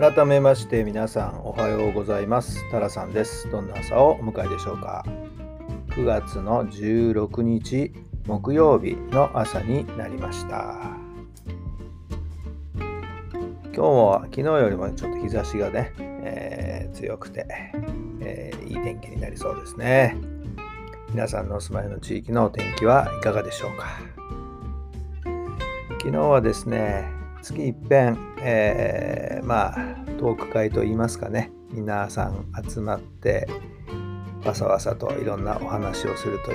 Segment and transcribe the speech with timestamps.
[0.00, 2.70] 改めまして皆さんおはようございます。
[2.70, 3.50] タラさんです。
[3.50, 5.04] どんな朝をお迎えでしょうか。
[5.88, 7.92] 9月の16日
[8.24, 10.76] 木曜日の朝になりました。
[12.76, 17.44] 今日も昨日よりもちょっと日差しがね、えー、強くて、
[18.20, 20.16] えー、いい天気になりそうですね。
[21.10, 23.98] 皆さんのお住まいの地域のお天気はいかがでしょうか。
[25.98, 27.17] 昨日はですね
[27.48, 29.74] 月一遍、えー、まあ
[30.18, 31.50] トーク会といいますかね。
[31.70, 33.48] 皆さん集まって
[34.44, 36.54] わさわさといろんなお話をするとい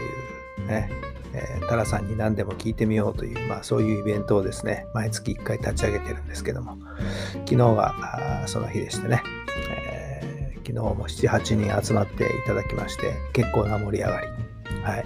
[0.66, 0.90] うね、
[1.34, 6.78] えー、タラさんに何でも聞いてみようという、まあ、そういうイベントをですね毎月1回立ち上げてるんですけども。
[7.46, 9.22] 昨日はその日でしてね、
[9.70, 14.28] えー、昨日も78人集まっていただきまして結構な盛り上がり、
[14.84, 15.06] はい、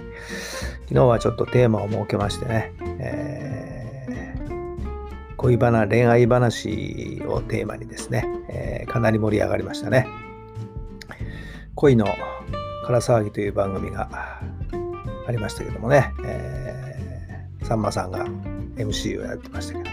[0.82, 3.57] 昨日はちょっとテーマを設けましてね、えー
[5.38, 10.06] 恋バナ、恋愛話をテーマにですね、えー、かなり盛り上がりましたね。
[11.76, 12.12] 恋のか
[12.90, 14.40] ら騒ぎという番組が
[15.28, 18.26] ありましたけどもね、えー、さんまさんが
[18.74, 19.90] MC をやってましたけど、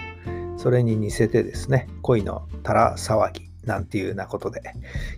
[0.58, 4.64] それに似せてですね、恋のたら騒ぎなんていうようなことで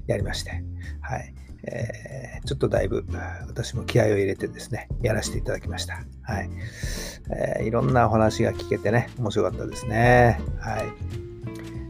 [0.08, 0.62] やりまして、
[1.00, 1.34] はい。
[1.68, 3.06] えー、ちょっとだいぶ
[3.48, 6.04] 私も気合を入れてですね、やらせていただきました。
[6.24, 6.50] はい。
[7.30, 10.40] えー、いろんなお話が聞けてね、面白かったですね。
[10.60, 10.86] はい。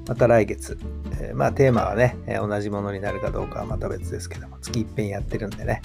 [0.08, 0.78] また来月、
[1.20, 5.82] えー、まあテーマはね、え同じものになるかどうかはまた別ですけども、月いっぺんやってるんでね、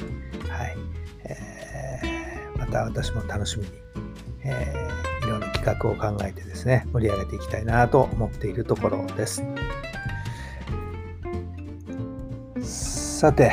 [0.48, 0.76] はい。
[1.24, 1.72] えー
[2.62, 3.70] また私も楽しみに、
[4.44, 4.88] え
[5.24, 9.42] いろんな企画を考えてですね、盛り上げていきたいなと思っているところです。
[12.62, 13.52] さて、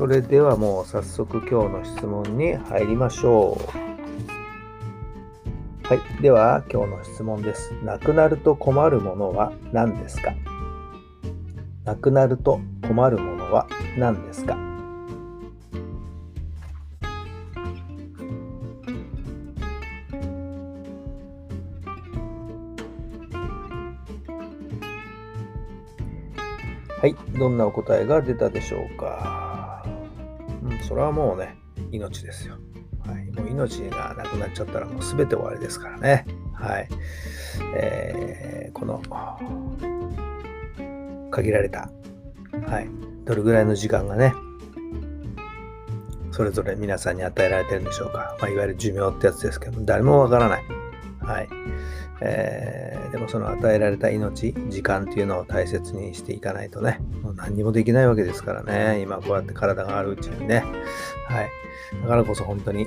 [0.00, 3.64] それではもう早速今日の質問に入りましょう。
[5.86, 6.00] はい。
[6.22, 7.74] では今日の質問です。
[7.84, 10.32] なくなると困るものは何ですか？
[11.84, 13.68] なくなると困るものは
[13.98, 14.56] 何ですか？
[27.02, 27.14] はい。
[27.38, 29.49] どんなお答えが出たでしょうか？
[30.90, 31.56] それはもうね、
[31.92, 32.56] 命ですよ。
[33.06, 33.30] はい。
[33.30, 36.26] もう命がなくなっちゃったらもう全て終わりですからね。
[36.52, 36.88] はい。
[37.76, 39.00] えー、この、
[41.30, 41.92] 限られた、
[42.66, 42.90] はい。
[43.24, 44.34] どれぐらいの時間がね、
[46.32, 48.36] それぞれ皆さんに与えられてるんでしょうか。
[48.40, 50.79] まあ、いわゆる寿命ってやつですけど、誰もわからない。
[51.30, 51.48] はい。
[52.22, 60.64] えー、でもその与えられた命、時間っていうのを大切にしていかないとね、もう何にもできないわけですからね、今こうやって体があるうちにね、
[61.26, 61.50] はい。
[62.02, 62.86] だからこそ本当に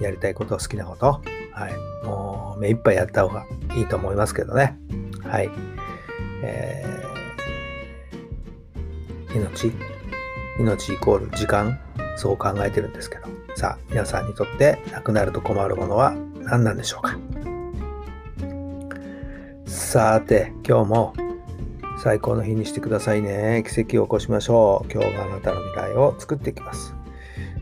[0.00, 2.06] やりたいこと、好きなこと、はい。
[2.06, 3.46] もう目いっぱいやった方が
[3.76, 4.76] いいと思いますけどね、
[5.24, 5.50] はい。
[6.42, 9.72] えー、命、
[10.58, 11.78] 命イコール時間、
[12.16, 17.18] そう考えてるんですけど、さあ、皆さんにとってなくなると困るものは何なんでしょうか？
[19.86, 21.14] さて、今日も
[22.02, 23.62] 最高の日にしてくださいね。
[23.64, 24.92] 奇跡を起こしましょう。
[24.92, 26.92] 今日があなたの未来を作っていきます。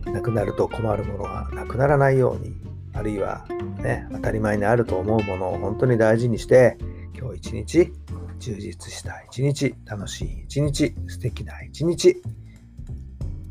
[0.07, 2.57] なくなると困るものがなくならないように、
[2.95, 3.45] あるいは
[3.83, 6.79] ね、当たり前にあると思うものを本当に大事にして、
[7.15, 7.93] 今日一日、
[8.39, 12.23] 充実した一日、楽しい一日、素敵な一日。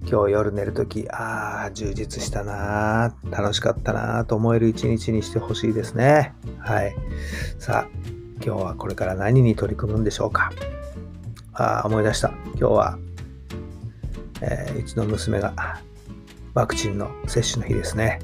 [0.09, 6.33] 今日夜寝るとき、ああ、充実したな楽しかったなと思える一日にしてほしいですね。
[6.57, 6.95] はい。
[7.59, 10.51] さあ、今日はこれから何に取り組むんでしょうか？
[11.54, 12.34] あ思い出した。
[12.56, 12.98] 今日は、
[14.42, 15.54] えー、うちの娘が
[16.54, 18.19] ワクチンの接種の日ですね。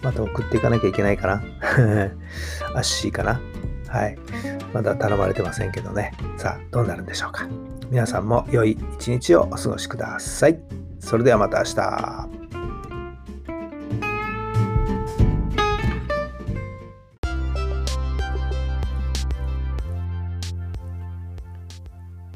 [0.00, 1.42] また送っていかなきゃいけないかな？
[2.74, 3.40] アッシーかな？
[3.88, 4.16] はい。
[4.72, 6.12] まだ頼まれてませんけどね。
[6.36, 7.48] さあ、どうなるんでしょうか？
[7.90, 10.60] 皆さんも良い一日をお過ごしください。
[11.00, 12.45] それではまた明日。